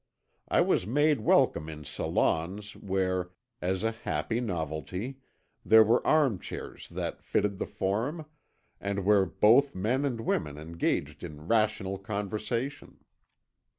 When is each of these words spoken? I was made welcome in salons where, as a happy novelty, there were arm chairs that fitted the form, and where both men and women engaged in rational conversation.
I 0.47 0.61
was 0.61 0.87
made 0.87 1.19
welcome 1.19 1.69
in 1.69 1.83
salons 1.83 2.75
where, 2.75 3.29
as 3.61 3.83
a 3.83 3.91
happy 3.91 4.41
novelty, 4.41 5.19
there 5.63 5.83
were 5.83 6.03
arm 6.07 6.39
chairs 6.39 6.89
that 6.89 7.21
fitted 7.23 7.59
the 7.59 7.67
form, 7.67 8.25
and 8.79 9.05
where 9.05 9.27
both 9.27 9.75
men 9.75 10.03
and 10.03 10.21
women 10.21 10.57
engaged 10.57 11.23
in 11.23 11.47
rational 11.47 11.99
conversation. 11.99 13.03